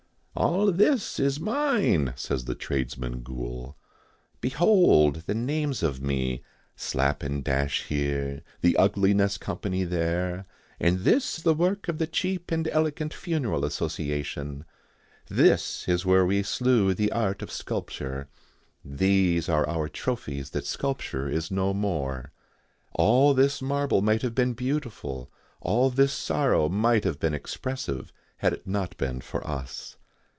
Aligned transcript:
"All 0.33 0.71
this 0.71 1.19
is 1.19 1.41
mine," 1.41 2.13
says 2.15 2.45
the 2.45 2.55
tradesman 2.55 3.19
ghoul. 3.21 3.77
"Behold 4.39 5.17
the 5.27 5.35
names 5.35 5.83
of 5.83 6.01
me 6.01 6.41
Slap 6.73 7.21
& 7.33 7.43
Dash 7.43 7.83
here, 7.87 8.41
the 8.61 8.77
Ugliness 8.77 9.37
Company 9.37 9.83
there, 9.83 10.45
and 10.79 11.01
this 11.01 11.35
the 11.35 11.53
work 11.53 11.89
of 11.89 11.97
the 11.97 12.07
Cheap 12.07 12.49
and 12.49 12.65
Elegant 12.69 13.13
Funeral 13.13 13.65
Association. 13.65 14.63
This 15.27 15.87
is 15.89 16.05
where 16.05 16.25
we 16.25 16.43
slew 16.43 16.93
the 16.93 17.11
art 17.11 17.41
of 17.41 17.51
sculpture. 17.51 18.29
These 18.85 19.49
are 19.49 19.67
our 19.67 19.89
trophies 19.89 20.51
that 20.51 20.65
sculpture 20.65 21.27
is 21.27 21.51
no 21.51 21.73
more. 21.73 22.31
All 22.93 23.33
this 23.33 23.61
marble 23.61 24.01
might 24.01 24.21
have 24.21 24.33
been 24.33 24.53
beautiful, 24.53 25.29
all 25.59 25.89
this 25.89 26.13
sorrow 26.13 26.69
might 26.69 27.03
have 27.03 27.19
been 27.19 27.33
expressive, 27.35 28.13
had 28.37 28.53
it 28.53 28.65
not 28.65 28.95
been 28.97 29.19
for 29.19 29.45
us. 29.45 29.97